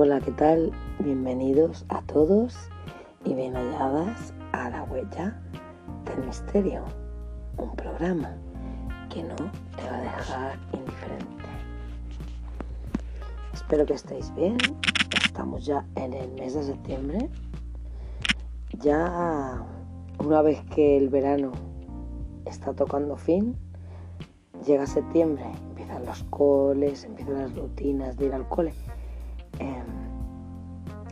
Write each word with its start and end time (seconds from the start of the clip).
Hola, 0.00 0.20
¿qué 0.20 0.30
tal? 0.30 0.70
Bienvenidos 1.00 1.84
a 1.88 2.02
todos 2.02 2.56
y 3.24 3.34
bien 3.34 3.54
halladas 3.54 4.32
a 4.52 4.70
La 4.70 4.84
Huella 4.84 5.42
del 6.04 6.24
Misterio, 6.24 6.84
un 7.56 7.74
programa 7.74 8.36
que 9.10 9.24
no 9.24 9.34
te 9.34 9.90
va 9.90 9.96
a 9.96 10.02
dejar 10.02 10.58
indiferente. 10.72 11.44
Espero 13.52 13.86
que 13.86 13.94
estéis 13.94 14.32
bien. 14.36 14.56
Estamos 15.24 15.66
ya 15.66 15.84
en 15.96 16.12
el 16.12 16.30
mes 16.34 16.54
de 16.54 16.62
septiembre. 16.62 17.28
Ya 18.78 19.66
una 20.20 20.42
vez 20.42 20.62
que 20.76 20.96
el 20.96 21.08
verano 21.08 21.50
está 22.44 22.72
tocando 22.72 23.16
fin, 23.16 23.56
llega 24.64 24.86
septiembre, 24.86 25.44
empiezan 25.70 26.06
los 26.06 26.22
coles, 26.30 27.02
empiezan 27.02 27.38
las 27.38 27.56
rutinas 27.56 28.16
de 28.16 28.26
ir 28.26 28.34
al 28.34 28.48
cole 28.48 28.72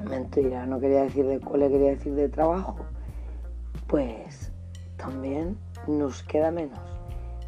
mentira, 0.08 0.66
no 0.66 0.80
quería 0.80 1.02
decir 1.02 1.26
de 1.26 1.40
cole, 1.40 1.68
quería 1.68 1.90
decir 1.90 2.14
de 2.14 2.28
trabajo. 2.28 2.76
Pues 3.86 4.52
también 4.96 5.58
nos 5.86 6.22
queda 6.22 6.50
menos 6.50 6.80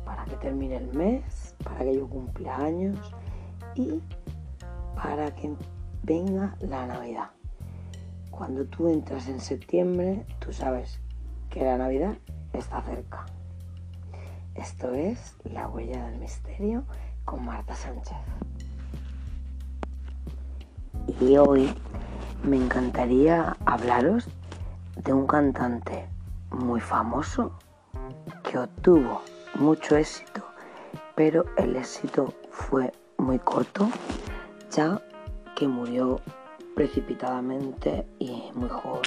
para 0.05 0.25
que 0.25 0.37
termine 0.37 0.77
el 0.77 0.93
mes, 0.93 1.55
para 1.65 1.81
que 1.81 1.97
yo 1.97 2.09
cumpla 2.09 2.57
años 2.57 3.15
y 3.75 4.01
para 4.95 5.35
que 5.35 5.53
venga 6.03 6.57
la 6.61 6.87
Navidad. 6.87 7.31
Cuando 8.31 8.65
tú 8.67 8.89
entras 8.89 9.29
en 9.29 9.41
septiembre, 9.41 10.25
tú 10.39 10.53
sabes 10.53 11.01
que 11.51 11.65
la 11.65 11.77
Navidad 11.77 12.17
está 12.53 12.83
cerca. 12.83 13.27
Esto 14.55 14.93
es 14.93 15.37
La 15.45 15.69
huella 15.69 16.07
del 16.07 16.19
misterio 16.19 16.85
con 17.25 17.45
Marta 17.45 17.75
Sánchez. 17.75 18.17
Y 21.21 21.37
hoy 21.37 21.73
me 22.43 22.57
encantaría 22.57 23.57
hablaros 23.67 24.29
de 24.97 25.13
un 25.13 25.27
cantante 25.27 26.09
muy 26.51 26.81
famoso 26.81 27.53
que 28.43 28.59
obtuvo 28.59 29.23
mucho 29.55 29.97
éxito, 29.97 30.45
pero 31.15 31.45
el 31.57 31.77
éxito 31.77 32.33
fue 32.51 32.93
muy 33.19 33.39
corto, 33.39 33.89
ya 34.71 35.01
que 35.57 35.67
murió 35.67 36.21
precipitadamente 36.75 38.07
y 38.19 38.51
muy 38.55 38.69
joven. 38.69 39.03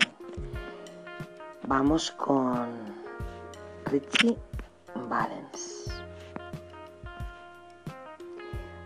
Vamos 1.68 2.12
con 2.12 2.68
Richie 3.86 4.38
Valens. 5.08 5.90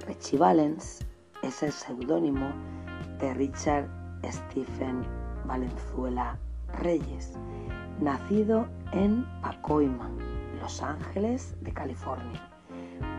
Richie 0.08 0.38
Valens 0.38 1.06
es 1.42 1.64
el 1.64 1.72
seudónimo 1.72 2.52
de 3.20 3.34
Richard 3.34 4.05
Stephen 4.32 5.04
Valenzuela 5.46 6.38
Reyes, 6.80 7.38
nacido 8.00 8.68
en 8.92 9.26
Pacoima, 9.42 10.10
Los 10.62 10.82
Ángeles 10.82 11.56
de 11.62 11.74
California, 11.74 12.42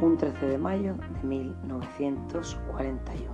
un 0.01 0.17
13 0.17 0.47
de 0.47 0.59
mayo 0.59 0.95
de 0.95 1.29
1941. 1.29 3.31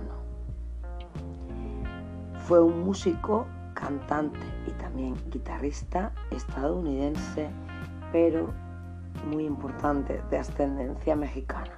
Fue 2.39 2.61
un 2.61 2.83
músico, 2.83 3.47
cantante 3.73 4.39
y 4.67 4.71
también 4.71 5.15
guitarrista 5.29 6.11
estadounidense, 6.31 7.49
pero 8.11 8.53
muy 9.25 9.45
importante 9.45 10.21
de 10.29 10.37
ascendencia 10.37 11.15
mexicana. 11.15 11.77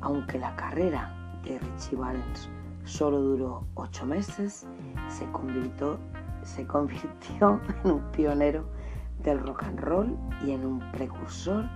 Aunque 0.00 0.38
la 0.38 0.54
carrera 0.56 1.12
de 1.42 1.58
Richie 1.58 1.96
Valens 1.96 2.50
solo 2.86 3.20
duró 3.20 3.64
ocho 3.74 4.06
meses, 4.06 4.66
se 5.08 5.26
convirtió, 5.32 5.98
se 6.42 6.66
convirtió 6.66 7.60
en 7.84 7.90
un 7.90 8.00
pionero 8.12 8.64
del 9.22 9.40
rock 9.40 9.64
and 9.64 9.80
roll 9.80 10.16
y 10.46 10.52
en 10.52 10.64
un 10.64 10.78
precursor 10.92 11.68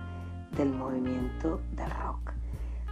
del 0.57 0.71
movimiento 0.73 1.59
del 1.75 1.91
rock. 1.91 2.31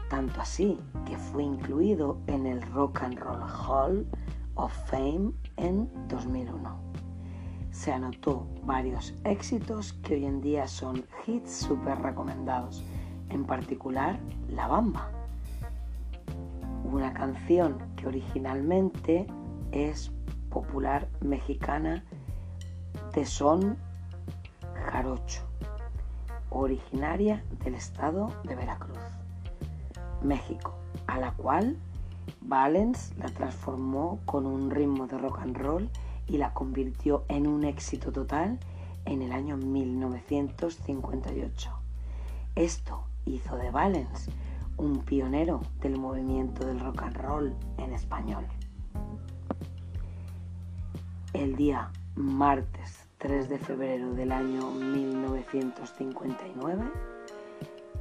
Tanto 0.10 0.42
así 0.42 0.78
que 1.06 1.18
fue 1.18 1.44
incluido 1.44 2.18
en 2.28 2.46
el 2.48 2.62
Rock 2.74 3.04
and 3.04 3.20
Roll 3.20 3.44
Hall 3.44 4.08
of 4.56 4.74
Fame 4.90 5.32
en 5.58 5.90
2001. 6.08 6.78
Se 7.72 7.94
anotó 7.94 8.48
varios 8.64 9.14
éxitos 9.24 9.94
que 10.02 10.16
hoy 10.16 10.26
en 10.26 10.42
día 10.42 10.68
son 10.68 11.06
hits 11.28 11.52
súper 11.52 12.02
recomendados, 12.02 12.84
en 13.30 13.46
particular 13.46 14.20
La 14.50 14.68
Bamba 14.68 15.12
una 16.92 17.14
canción 17.14 17.78
que 18.00 18.08
originalmente 18.08 19.28
es 19.72 20.12
popular 20.50 21.08
mexicana 21.20 22.04
de 23.14 23.26
son 23.26 23.78
jarocho, 24.86 25.44
originaria 26.50 27.44
del 27.64 27.76
estado 27.76 28.34
de 28.46 28.56
Veracruz, 28.56 28.98
México, 30.24 30.74
a 31.08 31.20
la 31.20 31.34
cual 31.34 31.78
Valens 32.42 33.14
la 33.18 33.28
transformó 33.28 34.20
con 34.26 34.46
un 34.46 34.72
ritmo 34.72 35.08
de 35.08 35.18
rock 35.18 35.40
and 35.40 35.58
roll 35.58 35.90
y 36.28 36.38
la 36.38 36.54
convirtió 36.54 37.26
en 37.28 37.48
un 37.48 37.66
éxito 37.66 38.14
total 38.14 38.60
en 39.06 39.22
el 39.22 39.32
año 39.34 39.58
1958. 39.58 41.72
Esto 42.56 43.04
hizo 43.26 43.58
de 43.58 43.72
Valens 43.72 44.30
un 44.80 45.00
pionero 45.00 45.62
del 45.82 45.98
movimiento 45.98 46.66
del 46.66 46.80
rock 46.80 47.04
and 47.04 47.18
roll 47.18 47.54
en 47.78 47.94
español. 47.94 48.48
El 51.34 51.56
día 51.56 51.92
martes 52.16 53.08
3 53.20 53.50
de 53.50 53.60
febrero 53.60 54.14
del 54.14 54.32
año 54.32 54.72
1959, 54.72 56.90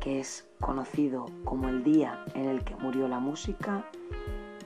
que 0.00 0.20
es 0.20 0.48
conocido 0.60 1.26
como 1.44 1.68
el 1.68 1.82
día 1.82 2.24
en 2.34 2.48
el 2.48 2.62
que 2.62 2.76
murió 2.76 3.08
la 3.08 3.18
música, 3.18 3.84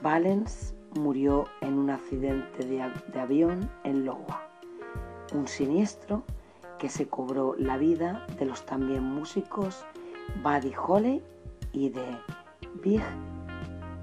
Valens 0.03 0.75
murió 0.95 1.45
en 1.61 1.79
un 1.79 1.89
accidente 1.89 2.65
de, 2.65 2.83
avión 3.19 3.71
en 3.83 4.05
Iowa, 4.05 4.47
un 5.33 5.47
siniestro 5.47 6.23
que 6.77 6.89
se 6.89 7.07
cobró 7.07 7.55
la 7.57 7.77
vida 7.77 8.27
de 8.37 8.45
los 8.45 8.63
también 8.65 9.03
músicos 9.03 9.83
Buddy 10.43 10.73
Holly 10.75 11.23
y 11.73 11.89
de 11.89 12.05
Big 12.83 13.01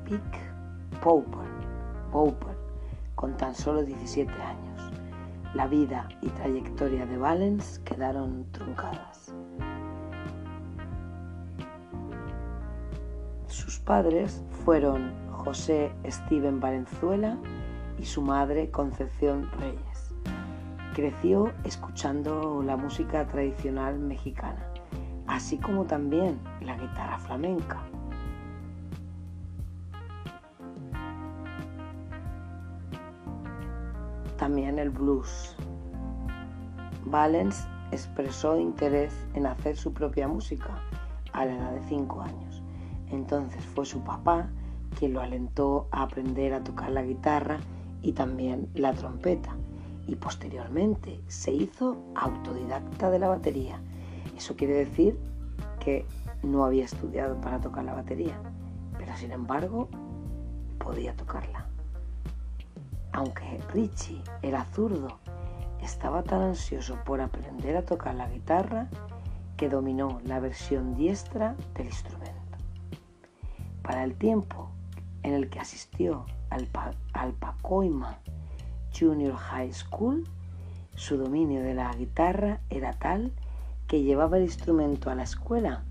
Big 0.05 0.21
Popper, 1.01 1.49
Popper 2.11 2.57
con 3.15 3.37
tan 3.37 3.55
solo 3.55 3.83
17 3.83 4.31
años. 4.33 4.93
La 5.55 5.67
vida 5.67 6.09
y 6.21 6.29
trayectoria 6.29 7.07
de 7.07 7.17
Valens 7.17 7.79
quedaron 7.81 8.47
truncadas. 8.53 9.35
Sus 13.47 13.79
padres 13.79 14.43
fueron 14.65 15.13
José 15.31 15.93
Steven 16.07 16.61
Valenzuela 16.61 17.37
y 17.99 18.05
su 18.05 18.23
madre 18.23 18.71
Concepción 18.71 19.51
Reyes. 19.59 20.15
Creció 20.95 21.53
escuchando 21.65 22.63
la 22.65 22.77
música 22.77 23.27
tradicional 23.27 23.99
mexicana 23.99 24.70
así 25.31 25.59
como 25.59 25.85
también 25.85 26.41
la 26.61 26.77
guitarra 26.77 27.19
flamenca. 27.19 27.81
También 34.37 34.79
el 34.79 34.91
blues. 34.91 35.55
Valens 37.05 37.69
expresó 37.93 38.59
interés 38.59 39.15
en 39.35 39.47
hacer 39.47 39.77
su 39.77 39.93
propia 39.93 40.27
música 40.27 40.83
a 41.33 41.45
la 41.45 41.55
edad 41.55 41.73
de 41.73 41.83
5 41.85 42.23
años. 42.23 42.63
Entonces 43.11 43.65
fue 43.65 43.87
su 43.87 44.03
papá 44.03 44.49
quien 44.99 45.13
lo 45.13 45.21
alentó 45.21 45.87
a 45.93 46.03
aprender 46.03 46.55
a 46.55 46.65
tocar 46.65 46.91
la 46.91 47.03
guitarra 47.03 47.59
y 48.03 48.13
también 48.13 48.69
la 48.75 48.95
trompeta. 48.95 49.55
Y 50.09 50.17
posteriormente 50.17 51.21
se 51.29 51.53
hizo 51.53 52.03
autodidacta 52.17 53.11
de 53.11 53.19
la 53.21 53.29
batería 53.29 53.81
eso 54.41 54.57
quiere 54.57 54.73
decir 54.73 55.19
que 55.81 56.07
no 56.43 56.65
había 56.65 56.87
estudiado 56.87 57.39
para 57.43 57.61
tocar 57.61 57.85
la 57.85 57.93
batería, 57.93 58.41
pero 58.97 59.15
sin 59.15 59.33
embargo 59.33 59.91
podía 60.79 61.15
tocarla. 61.15 61.67
Aunque 63.13 63.61
Richie 63.75 64.23
era 64.41 64.65
zurdo, 64.65 65.19
estaba 65.83 66.23
tan 66.23 66.41
ansioso 66.41 66.97
por 67.05 67.21
aprender 67.21 67.77
a 67.77 67.85
tocar 67.85 68.15
la 68.15 68.31
guitarra 68.31 68.89
que 69.59 69.69
dominó 69.69 70.23
la 70.25 70.41
versión 70.41 70.97
diestra 70.97 71.55
del 71.75 71.89
instrumento. 71.89 72.57
Para 73.83 74.05
el 74.05 74.15
tiempo 74.15 74.71
en 75.23 75.35
el 75.35 75.51
que 75.51 75.61
asistió 75.61 76.25
al, 76.49 76.67
al 77.13 77.35
Pacoima 77.35 78.17
Junior 78.99 79.37
High 79.37 79.75
School, 79.75 80.27
su 80.95 81.19
dominio 81.19 81.63
de 81.63 81.75
la 81.75 81.93
guitarra 81.93 82.61
era 82.71 82.95
tal 82.95 83.35
que 83.91 84.05
llevaba 84.05 84.37
el 84.37 84.45
instrumento 84.45 85.11
a 85.11 85.17
la 85.17 85.25
escuela 85.25 85.83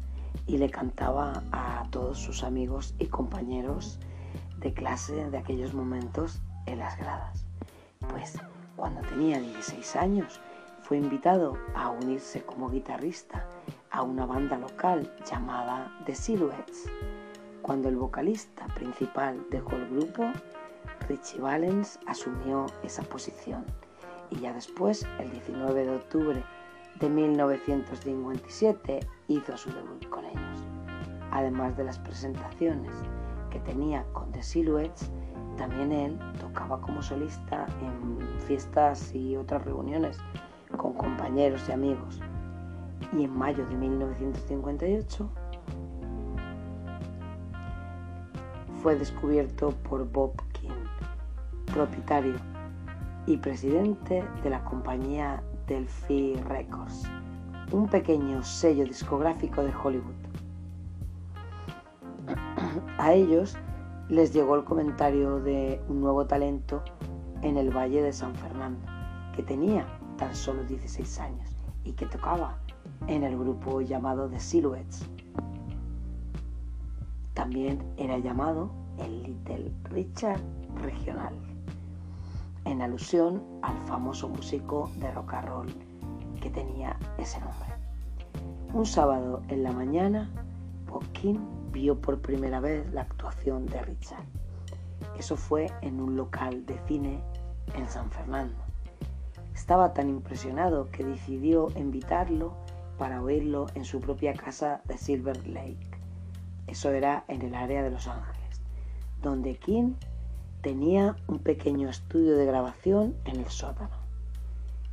y 0.47 0.57
le 0.57 0.69
cantaba 0.69 1.43
a 1.51 1.83
todos 1.91 2.17
sus 2.17 2.45
amigos 2.45 2.95
y 2.97 3.07
compañeros 3.07 3.99
de 4.59 4.73
clase 4.73 5.29
de 5.29 5.37
aquellos 5.37 5.73
momentos 5.73 6.39
en 6.65 6.79
las 6.79 6.97
gradas. 6.97 7.43
Pues 8.07 8.37
cuando 8.77 9.01
tenía 9.01 9.41
16 9.41 9.97
años 9.97 10.39
fue 10.81 10.95
invitado 10.95 11.57
a 11.75 11.89
unirse 11.89 12.41
como 12.41 12.69
guitarrista 12.69 13.45
a 13.91 14.01
una 14.03 14.25
banda 14.25 14.57
local 14.57 15.13
llamada 15.29 15.91
The 16.05 16.15
Silhouettes. 16.15 16.85
Cuando 17.61 17.89
el 17.89 17.97
vocalista 17.97 18.65
principal 18.75 19.45
dejó 19.51 19.75
el 19.75 19.89
grupo, 19.89 20.23
Richie 21.09 21.41
Valens 21.41 21.99
asumió 22.07 22.67
esa 22.81 23.03
posición 23.03 23.65
y 24.31 24.39
ya 24.39 24.53
después, 24.53 25.05
el 25.19 25.31
19 25.31 25.83
de 25.83 25.95
octubre 25.95 26.43
de 26.99 27.09
1957, 27.09 28.99
hizo 29.27 29.57
su 29.57 29.71
debut 29.71 30.07
con 30.09 30.25
ellos. 30.25 30.63
Además 31.31 31.77
de 31.77 31.85
las 31.85 31.97
presentaciones 31.99 32.91
que 33.49 33.59
tenía 33.59 34.03
con 34.13 34.31
The 34.31 34.43
Silhouettes, 34.43 35.09
también 35.57 35.91
él 35.91 36.19
tocaba 36.39 36.79
como 36.81 37.01
solista 37.01 37.65
en 37.81 38.19
fiestas 38.39 39.13
y 39.13 39.35
otras 39.35 39.63
reuniones 39.65 40.17
con 40.77 40.93
compañeros 40.93 41.67
y 41.69 41.71
amigos. 41.71 42.21
Y 43.13 43.23
en 43.23 43.37
mayo 43.37 43.65
de 43.65 43.75
1958 43.75 45.29
fue 48.81 48.95
descubierto 48.95 49.71
por 49.89 50.09
Bob 50.09 50.33
King, 50.53 50.69
propietario 51.73 52.35
y 53.25 53.37
presidente 53.37 54.23
de 54.43 54.49
la 54.49 54.63
compañía 54.63 55.43
Delphi 55.69 56.33
Records, 56.47 57.03
un 57.71 57.87
pequeño 57.87 58.41
sello 58.41 58.85
discográfico 58.85 59.61
de 59.61 59.71
Hollywood. 59.71 60.15
A 62.97 63.13
ellos 63.13 63.55
les 64.09 64.33
llegó 64.33 64.55
el 64.55 64.63
comentario 64.63 65.39
de 65.39 65.79
un 65.87 66.01
nuevo 66.01 66.25
talento 66.25 66.83
en 67.43 67.55
el 67.55 67.69
Valle 67.69 68.01
de 68.01 68.11
San 68.11 68.33
Fernando, 68.33 68.83
que 69.35 69.43
tenía 69.43 69.85
tan 70.17 70.33
solo 70.35 70.63
16 70.63 71.19
años 71.19 71.55
y 71.83 71.93
que 71.93 72.07
tocaba 72.07 72.57
en 73.05 73.23
el 73.23 73.37
grupo 73.37 73.81
llamado 73.81 74.27
The 74.27 74.39
Silhouettes. 74.39 75.07
También 77.35 77.93
era 77.95 78.17
llamado 78.17 78.71
el 78.97 79.21
Little 79.21 79.71
Richard 79.91 80.41
Regional 80.81 81.48
en 82.65 82.81
alusión 82.81 83.43
al 83.61 83.77
famoso 83.87 84.29
músico 84.29 84.91
de 84.97 85.11
rock 85.11 85.33
and 85.33 85.47
roll 85.47 85.67
que 86.41 86.49
tenía 86.49 86.97
ese 87.17 87.39
nombre. 87.39 87.69
Un 88.73 88.85
sábado 88.85 89.41
en 89.47 89.63
la 89.63 89.71
mañana, 89.71 90.29
King 91.13 91.39
vio 91.71 91.99
por 91.99 92.21
primera 92.21 92.59
vez 92.59 92.91
la 92.93 93.01
actuación 93.01 93.65
de 93.65 93.81
Richard. 93.81 94.25
Eso 95.17 95.35
fue 95.35 95.67
en 95.81 95.99
un 95.99 96.15
local 96.15 96.65
de 96.65 96.77
cine 96.87 97.21
en 97.75 97.87
San 97.87 98.09
Fernando. 98.09 98.55
Estaba 99.53 99.93
tan 99.93 100.09
impresionado 100.09 100.89
que 100.89 101.03
decidió 101.03 101.67
invitarlo 101.75 102.53
para 102.97 103.21
oírlo 103.21 103.67
en 103.75 103.85
su 103.85 103.99
propia 103.99 104.33
casa 104.33 104.81
de 104.85 104.97
Silver 104.97 105.45
Lake. 105.47 105.77
Eso 106.67 106.91
era 106.91 107.23
en 107.27 107.41
el 107.41 107.55
área 107.55 107.83
de 107.83 107.91
Los 107.91 108.07
Ángeles, 108.07 108.61
donde 109.21 109.57
King 109.57 109.93
tenía 110.61 111.15
un 111.27 111.39
pequeño 111.39 111.89
estudio 111.89 112.35
de 112.35 112.45
grabación 112.45 113.15
en 113.25 113.37
el 113.37 113.47
sótano. 113.47 113.95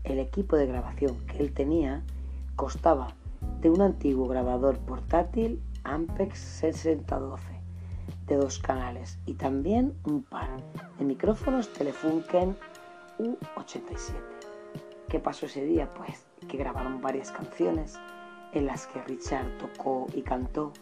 El 0.05 0.19
equipo 0.19 0.57
de 0.57 0.67
grabación 0.67 1.17
que 1.27 1.39
él 1.39 1.53
tenía 1.53 2.03
costaba 2.55 3.15
de 3.61 3.71
un 3.71 3.83
antiguo 3.83 4.29
grabador 4.29 4.79
portátil 4.79 5.61
Ampex 5.85 6.39
6012 6.39 7.43
de 8.27 8.37
dos 8.37 8.59
canales 8.59 9.19
y 9.27 9.35
también 9.35 9.95
un 10.05 10.23
par 10.23 10.49
de 10.99 11.05
micrófonos 11.05 11.73
Telefunken 11.73 12.57
U87. 13.19 14.15
¿Qué 15.09 15.19
pasó 15.19 15.47
ese 15.47 15.65
día? 15.65 15.89
Pues 15.95 16.27
que 16.49 16.57
grabaron 16.57 17.01
varias 17.01 17.31
canciones 17.31 17.99
en 18.53 18.67
las 18.67 18.87
que 18.87 19.03
Richard 19.03 19.59
tocó 19.59 20.07
y 20.15 20.23
cantó 20.23 20.73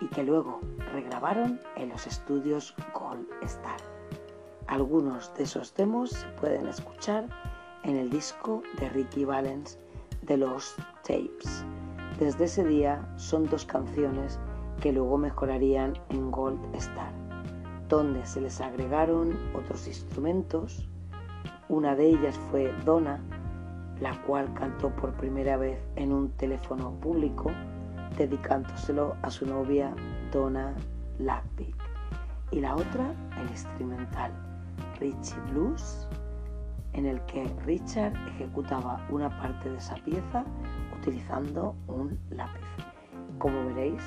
y 0.00 0.06
que 0.08 0.22
luego 0.22 0.60
regrabaron 0.92 1.60
en 1.76 1.88
los 1.88 2.06
estudios 2.06 2.74
Gold 2.94 3.26
Star. 3.42 3.95
Algunos 4.68 5.32
de 5.36 5.44
esos 5.44 5.72
demos 5.76 6.10
se 6.10 6.26
pueden 6.40 6.66
escuchar 6.66 7.28
en 7.84 7.96
el 7.96 8.10
disco 8.10 8.64
de 8.80 8.88
Ricky 8.88 9.24
Valens 9.24 9.78
de 10.22 10.36
los 10.36 10.74
Tapes. 11.02 11.64
Desde 12.18 12.46
ese 12.46 12.64
día 12.64 13.00
son 13.14 13.48
dos 13.48 13.64
canciones 13.64 14.40
que 14.80 14.92
luego 14.92 15.18
mejorarían 15.18 15.92
en 16.08 16.32
Gold 16.32 16.58
Star, 16.74 17.12
donde 17.88 18.26
se 18.26 18.40
les 18.40 18.60
agregaron 18.60 19.38
otros 19.54 19.86
instrumentos. 19.86 20.88
Una 21.68 21.94
de 21.94 22.08
ellas 22.08 22.36
fue 22.50 22.74
Donna, 22.84 23.20
la 24.00 24.20
cual 24.22 24.52
cantó 24.54 24.90
por 24.96 25.12
primera 25.12 25.56
vez 25.56 25.78
en 25.94 26.12
un 26.12 26.30
teléfono 26.32 26.90
público, 26.98 27.52
dedicándoselo 28.18 29.14
a 29.22 29.30
su 29.30 29.46
novia 29.46 29.94
Donna 30.32 30.74
Lackpick. 31.20 31.76
Y 32.50 32.60
la 32.60 32.74
otra, 32.74 33.14
el 33.40 33.48
instrumental 33.50 34.45
Richie 35.00 35.40
Blues, 35.50 36.06
en 36.92 37.06
el 37.06 37.20
que 37.26 37.44
Richard 37.64 38.14
ejecutaba 38.28 39.06
una 39.10 39.28
parte 39.38 39.70
de 39.70 39.76
esa 39.76 39.94
pieza 39.96 40.44
utilizando 40.98 41.74
un 41.86 42.18
lápiz. 42.30 42.60
Como 43.38 43.66
veréis, 43.66 44.02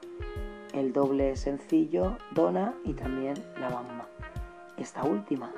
el 0.73 0.91
doble 0.91 1.37
sencillo 1.37 2.17
Donna 2.31 2.73
y 2.83 2.93
también 2.93 3.35
La 3.59 3.69
Bamba. 3.69 4.05
Esta 4.77 5.03
última 5.05 5.51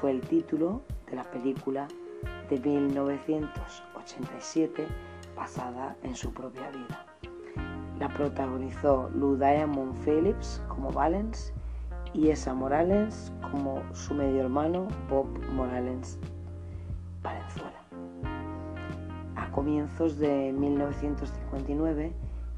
fue 0.00 0.12
el 0.12 0.20
título 0.20 0.82
de 1.10 1.16
la 1.16 1.24
película 1.24 1.88
de 2.48 2.58
1987 2.58 4.86
basada 5.36 5.94
en 6.02 6.14
su 6.14 6.32
propia 6.32 6.70
vida. 6.70 7.04
La 7.98 8.08
protagonizó 8.08 9.10
Lou 9.14 9.36
Diamond 9.36 9.94
Phillips 10.04 10.62
como 10.68 10.90
Valens 10.90 11.52
y 12.12 12.30
Esa 12.30 12.54
Morales 12.54 13.32
como 13.50 13.82
su 13.92 14.14
medio 14.14 14.42
hermano 14.42 14.86
Bob 15.08 15.26
Morales 15.52 16.18
Valenzuela. 17.22 17.80
A 19.36 19.50
comienzos 19.50 20.18
de 20.18 20.52
1959, 20.52 22.12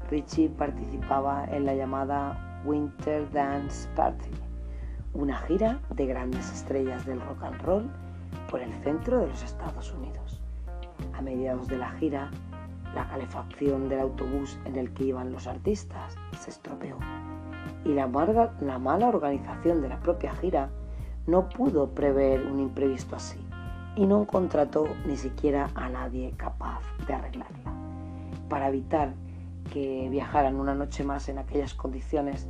Richie 0.09 0.49
participaba 0.49 1.45
en 1.45 1.65
la 1.65 1.75
llamada 1.75 2.61
Winter 2.65 3.31
Dance 3.31 3.87
Party, 3.95 4.31
una 5.13 5.37
gira 5.37 5.79
de 5.95 6.05
grandes 6.05 6.51
estrellas 6.51 7.05
del 7.05 7.21
rock 7.21 7.43
and 7.43 7.61
roll 7.61 7.89
por 8.49 8.61
el 8.61 8.73
centro 8.83 9.19
de 9.19 9.27
los 9.27 9.43
Estados 9.43 9.93
Unidos. 9.93 10.41
A 11.13 11.21
mediados 11.21 11.67
de 11.67 11.77
la 11.77 11.91
gira, 11.91 12.31
la 12.95 13.07
calefacción 13.07 13.89
del 13.89 13.99
autobús 13.99 14.57
en 14.65 14.75
el 14.75 14.93
que 14.93 15.05
iban 15.05 15.31
los 15.31 15.47
artistas 15.47 16.15
se 16.39 16.49
estropeó 16.49 16.97
y 17.85 17.93
la, 17.93 18.07
la 18.61 18.79
mala 18.79 19.07
organización 19.07 19.81
de 19.81 19.89
la 19.89 19.99
propia 19.99 20.33
gira 20.35 20.69
no 21.25 21.49
pudo 21.49 21.93
prever 21.93 22.45
un 22.45 22.59
imprevisto 22.59 23.15
así 23.15 23.39
y 23.95 24.05
no 24.05 24.25
contrató 24.27 24.85
ni 25.05 25.17
siquiera 25.17 25.69
a 25.75 25.89
nadie 25.89 26.33
capaz 26.37 26.81
de 27.07 27.13
arreglarla. 27.13 27.71
Para 28.49 28.69
evitar 28.69 29.13
que 29.71 30.07
viajaran 30.09 30.55
una 30.55 30.75
noche 30.75 31.03
más 31.03 31.27
en 31.29 31.39
aquellas 31.39 31.73
condiciones, 31.73 32.47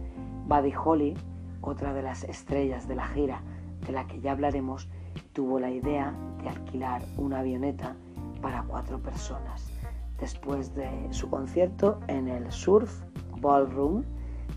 Buddy 0.47 0.73
Holly, 0.75 1.13
otra 1.61 1.93
de 1.93 2.01
las 2.01 2.23
estrellas 2.23 2.87
de 2.87 2.95
la 2.95 3.07
gira 3.07 3.41
de 3.85 3.93
la 3.93 4.07
que 4.07 4.19
ya 4.19 4.31
hablaremos, 4.31 4.89
tuvo 5.37 5.59
la 5.59 5.69
idea 5.69 6.15
de 6.41 6.49
alquilar 6.49 7.03
una 7.15 7.41
avioneta 7.41 7.95
para 8.41 8.63
cuatro 8.63 8.97
personas 8.97 9.69
después 10.19 10.73
de 10.73 10.89
su 11.11 11.29
concierto 11.29 11.99
en 12.07 12.27
el 12.27 12.51
Surf 12.51 13.03
Ballroom 13.39 14.03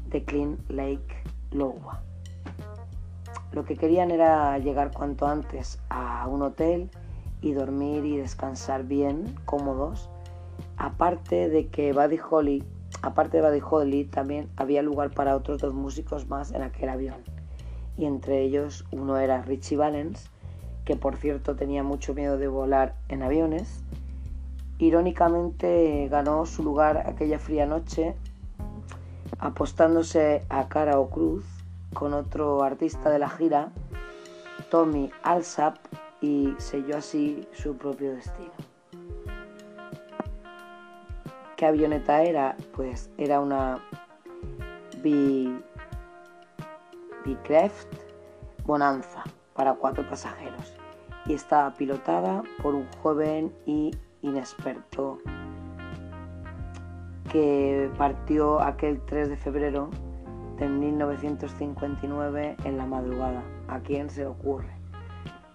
de 0.07 0.25
Clean 0.25 0.57
Lake, 0.69 1.23
Iowa. 1.51 2.01
Lo 3.53 3.67
que 3.67 3.77
querían 3.77 4.11
era 4.11 4.57
llegar 4.57 4.91
cuanto 4.91 5.27
antes 5.27 5.79
a 5.91 6.27
un 6.27 6.41
hotel 6.41 6.89
y 7.43 7.53
dormir 7.53 8.07
y 8.07 8.17
descansar 8.17 8.85
bien, 8.85 9.35
cómodos. 9.45 10.09
Aparte 10.79 11.51
de 11.51 11.69
que 11.69 11.93
Buddy 11.93 12.21
Holly, 12.31 12.65
aparte 13.03 13.37
de 13.37 13.47
Buddy 13.47 13.61
Holly, 13.71 14.05
también 14.07 14.49
había 14.57 14.81
lugar 14.81 15.11
para 15.11 15.37
otros 15.37 15.61
dos 15.61 15.75
músicos 15.75 16.27
más 16.27 16.53
en 16.53 16.63
aquel 16.63 16.89
avión. 16.89 17.21
Y 17.99 18.07
entre 18.07 18.41
ellos 18.41 18.87
uno 18.93 19.19
era 19.19 19.43
Richie 19.43 19.77
Valens, 19.77 20.31
que 20.91 20.97
por 20.97 21.15
cierto 21.19 21.55
tenía 21.55 21.85
mucho 21.85 22.15
miedo 22.15 22.37
de 22.37 22.49
volar 22.49 22.97
en 23.07 23.23
aviones. 23.23 23.85
Irónicamente 24.79 26.09
ganó 26.11 26.47
su 26.47 26.65
lugar 26.65 27.05
aquella 27.07 27.39
fría 27.39 27.65
noche 27.65 28.17
apostándose 29.39 30.45
a 30.49 30.67
cara 30.67 30.99
o 30.99 31.09
cruz 31.09 31.45
con 31.95 32.13
otro 32.13 32.65
artista 32.65 33.09
de 33.09 33.21
la 33.21 33.31
gira, 33.31 33.71
Tommy 34.69 35.13
Alsap, 35.23 35.77
y 36.21 36.55
selló 36.59 36.97
así 36.97 37.47
su 37.53 37.77
propio 37.77 38.11
destino. 38.11 38.51
¿Qué 41.55 41.67
avioneta 41.67 42.25
era? 42.25 42.57
Pues 42.75 43.11
era 43.17 43.39
una 43.39 43.79
Bicraft 47.25 47.95
Bonanza 48.65 49.23
para 49.55 49.75
cuatro 49.75 50.05
pasajeros 50.09 50.80
y 51.31 51.35
estaba 51.35 51.75
pilotada 51.75 52.43
por 52.61 52.75
un 52.75 52.89
joven 53.03 53.53
y 53.65 53.93
inexperto 54.21 55.21
que 57.31 57.89
partió 57.97 58.61
aquel 58.61 59.01
3 59.07 59.29
de 59.29 59.37
febrero 59.37 59.91
en 60.59 60.81
1959 60.81 62.57
en 62.65 62.77
la 62.77 62.85
madrugada. 62.85 63.45
¿A 63.69 63.79
quién 63.79 64.11
se 64.11 64.27
ocurre? 64.27 64.75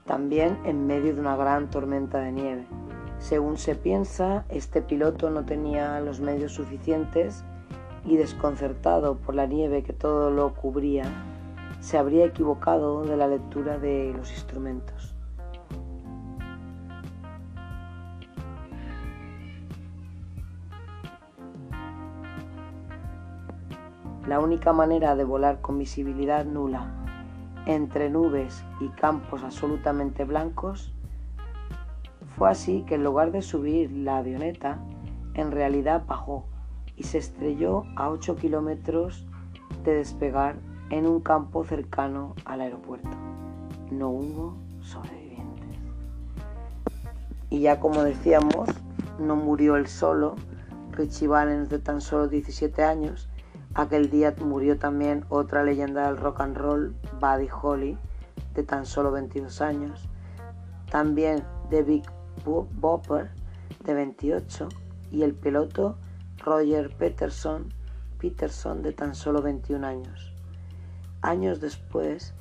También 0.06 0.58
en 0.64 0.88
medio 0.88 1.14
de 1.14 1.20
una 1.20 1.36
gran 1.36 1.70
tormenta 1.70 2.20
de 2.20 2.32
nieve. 2.32 2.66
Según 3.20 3.58
se 3.58 3.76
piensa, 3.76 4.46
este 4.48 4.82
piloto 4.82 5.30
no 5.30 5.44
tenía 5.44 6.00
los 6.00 6.22
medios 6.22 6.54
suficientes 6.54 7.44
y 8.06 8.16
desconcertado 8.16 9.18
por 9.18 9.36
la 9.36 9.46
nieve 9.46 9.84
que 9.84 9.92
todo 9.92 10.32
lo 10.32 10.54
cubría, 10.54 11.04
se 11.82 11.98
habría 11.98 12.24
equivocado 12.24 13.04
de 13.04 13.18
la 13.18 13.28
lectura 13.28 13.78
de 13.78 14.14
los 14.16 14.32
instrumentos. 14.32 15.15
La 24.28 24.40
única 24.40 24.74
manera 24.74 25.16
de 25.16 25.24
volar 25.24 25.62
con 25.62 25.78
visibilidad 25.78 26.46
nula 26.46 26.92
entre 27.66 28.10
nubes 28.10 28.64
y 28.80 28.90
campos 28.90 29.44
absolutamente 29.44 30.24
blancos, 30.24 30.94
fue 32.36 32.50
así 32.50 32.84
que 32.88 32.96
en 32.96 33.04
lugar 33.04 33.32
de 33.32 33.42
subir 33.42 33.92
la 33.92 34.18
avioneta, 34.18 34.80
en 35.36 35.52
realidad 35.52 36.04
bajó 36.06 36.46
y 36.96 37.04
se 37.04 37.18
estrelló 37.18 37.84
a 37.96 38.10
8 38.10 38.36
kilómetros 38.36 39.26
de 39.84 39.96
despegar 39.96 40.58
en 40.90 41.08
un 41.08 41.22
campo 41.22 41.64
cercano 41.64 42.36
al 42.46 42.62
aeropuerto. 42.62 43.10
No 43.92 44.10
hubo 44.10 44.58
sobrevivientes. 44.82 45.80
Y 47.50 47.62
ya 47.62 47.80
como 47.80 48.04
decíamos, 48.04 48.70
no 49.20 49.36
murió 49.36 49.76
él 49.76 49.88
solo, 49.88 50.36
Richie 50.92 51.28
Valens 51.28 51.70
de 51.70 51.80
tan 51.80 52.02
solo 52.02 52.28
17 52.28 52.84
años, 52.84 53.30
Aquel 53.76 54.10
día 54.10 54.34
murió 54.40 54.80
también 54.80 55.26
otra 55.28 55.62
leyenda 55.62 56.08
del 56.08 56.16
rock 56.16 56.40
and 56.40 56.56
roll, 56.56 56.96
Buddy 57.20 57.50
Holly, 57.62 57.98
de 58.54 58.64
tan 58.64 58.86
solo 58.86 59.12
22 59.12 59.60
años. 59.60 60.08
También 60.90 61.44
David 61.70 62.04
Bopper, 62.46 63.32
de 63.84 63.94
28, 63.94 64.70
y 65.12 65.24
el 65.24 65.34
piloto 65.34 65.98
Roger 66.38 66.90
Peterson, 66.96 67.74
Peterson, 68.18 68.82
de 68.82 68.94
tan 68.94 69.14
solo 69.14 69.42
21 69.42 69.86
años. 69.86 70.34
Años 71.22 71.60
después, 71.60 72.34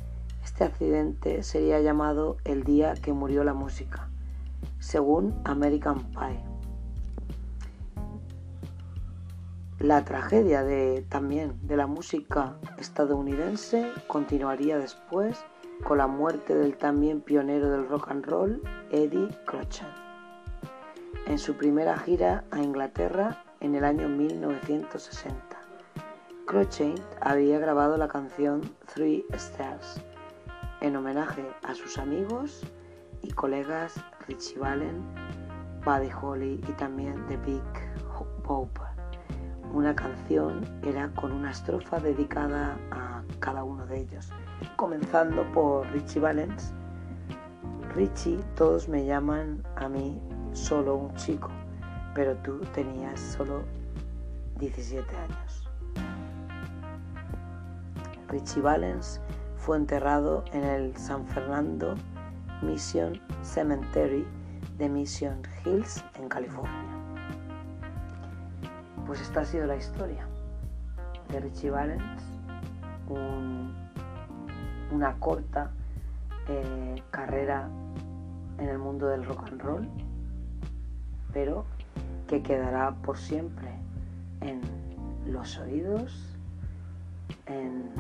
este 0.45 0.63
accidente 0.63 1.43
sería 1.43 1.81
llamado 1.81 2.37
el 2.45 2.63
día 2.63 2.95
que 2.95 3.13
murió 3.13 3.43
la 3.43 3.55
música, 3.55 4.09
según 4.79 5.35
American 5.45 5.99
Pie. 6.13 6.54
La 9.85 10.03
tragedia 10.03 10.63
de, 10.63 11.05
también 11.11 11.59
de 11.61 11.77
la 11.77 11.87
música 11.87 12.57
estadounidense 12.79 13.93
continuaría 14.07 14.79
después 14.79 15.45
con 15.87 15.99
la 15.99 16.07
muerte 16.07 16.55
del 16.55 16.79
también 16.79 17.21
pionero 17.21 17.69
del 17.69 17.87
rock 17.87 18.11
and 18.11 18.25
roll, 18.25 18.63
Eddie 18.91 19.29
Cruikshank, 19.45 19.95
en 21.27 21.39
su 21.39 21.55
primera 21.59 21.99
gira 21.99 22.45
a 22.51 22.63
Inglaterra 22.63 23.45
en 23.61 23.75
el 23.75 23.85
año 23.85 24.09
1960. 24.09 25.37
Cruikshank 26.47 26.99
había 27.21 27.59
grabado 27.59 27.99
la 27.99 28.09
canción 28.09 28.63
Three 28.95 29.27
Stars 29.35 30.01
en 30.81 30.97
homenaje 30.97 31.45
a 31.63 31.75
sus 31.75 31.99
amigos 31.99 32.63
y 33.21 33.33
colegas 33.33 34.03
Richie 34.27 34.59
Valens, 34.59 35.05
Buddy 35.85 36.09
Holly 36.23 36.59
y 36.67 36.73
también 36.73 37.23
The 37.27 37.37
Big 37.37 37.63
Pope 38.45 38.94
una 39.75 39.95
canción 39.95 40.65
era 40.83 41.11
con 41.15 41.33
una 41.33 41.51
estrofa 41.51 41.99
dedicada 41.99 42.79
a 42.93 43.23
cada 43.41 43.65
uno 43.65 43.85
de 43.87 44.03
ellos, 44.03 44.31
comenzando 44.77 45.43
por 45.53 45.87
Richie 45.91 46.21
Valens. 46.21 46.73
Richie, 47.95 48.39
todos 48.55 48.89
me 48.89 49.05
llaman 49.05 49.63
a 49.77 49.89
mí 49.89 50.21
solo 50.53 50.95
un 50.97 51.15
chico, 51.17 51.51
pero 52.15 52.37
tú 52.37 52.61
tenías 52.73 53.19
solo 53.19 53.63
17 54.61 55.05
años. 55.17 55.69
Richie 58.29 58.63
Valens 58.63 59.21
fue 59.57 59.77
enterrado 59.77 60.45
en 60.53 60.63
el 60.63 60.97
San 60.97 61.27
Fernando 61.27 61.97
Mission 62.63 63.21
Cemetery 63.43 64.25
de 64.79 64.89
Mission 64.89 65.43
Hills, 65.65 66.05
en 66.17 66.29
California. 66.29 66.94
Pues 69.15 69.29
esta 69.29 69.43
ha 69.43 69.45
sido 69.45 69.69
la 69.69 69.77
historia 69.77 70.27
de 71.29 71.39
Richie 71.39 71.71
Valens, 71.71 72.21
una 74.91 75.15
corta 75.21 75.71
eh, 76.49 77.01
carrera 77.13 77.69
en 78.59 78.69
el 78.69 78.79
mundo 78.79 79.07
del 79.07 79.25
rock 79.25 79.45
and 79.47 79.63
roll, 79.63 79.89
pero 81.33 81.65
que 82.27 82.43
quedará 82.43 82.91
por 83.05 83.17
siempre 83.17 83.69
en 84.41 84.61
los 85.33 85.59
oídos, 85.59 86.37
en, 87.47 87.93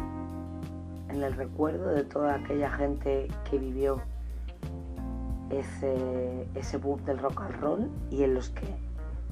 el 1.11 1.33
recuerdo 1.35 1.91
de 1.91 2.03
toda 2.03 2.35
aquella 2.35 2.73
gente 2.73 3.29
que 3.49 3.59
vivió 3.59 4.03
ese, 5.51 6.49
ese 6.57 6.77
boom 6.77 7.05
del 7.05 7.19
rock 7.19 7.41
and 7.43 7.61
roll 7.61 7.91
y 8.11 8.25
en 8.25 8.35
los 8.35 8.51
que 8.51 8.84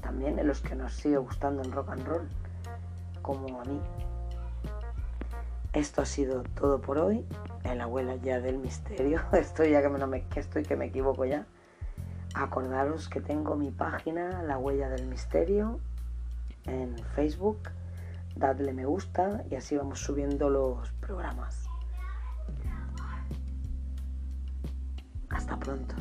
también 0.02 0.38
en 0.38 0.46
los 0.46 0.60
que 0.60 0.74
nos 0.74 0.92
sigue 0.92 1.16
gustando 1.16 1.62
el 1.62 1.72
rock 1.72 1.90
and 1.90 2.06
roll, 2.06 2.28
como 3.22 3.60
a 3.60 3.64
mí. 3.64 3.80
Esto 5.72 6.02
ha 6.02 6.06
sido 6.06 6.42
todo 6.54 6.82
por 6.82 6.98
hoy, 6.98 7.24
en 7.64 7.78
la 7.78 7.84
abuela 7.84 8.16
ya 8.16 8.40
del 8.40 8.58
misterio, 8.58 9.22
estoy 9.32 9.70
ya 9.70 9.80
que, 9.80 9.88
me, 9.88 10.24
que 10.26 10.40
estoy 10.40 10.64
que 10.64 10.76
me 10.76 10.86
equivoco 10.86 11.24
ya. 11.24 11.46
Acordaros 12.34 13.08
que 13.08 13.20
tengo 13.20 13.56
mi 13.56 13.70
página, 13.70 14.42
La 14.42 14.58
Huella 14.58 14.88
del 14.88 15.06
Misterio, 15.06 15.80
en 16.64 16.96
Facebook. 17.14 17.70
Dadle 18.36 18.72
me 18.72 18.86
gusta 18.86 19.44
y 19.50 19.56
así 19.56 19.76
vamos 19.76 20.00
subiendo 20.00 20.48
los 20.48 20.90
programas. 20.92 21.66
Hasta 25.28 25.58
pronto. 25.58 25.94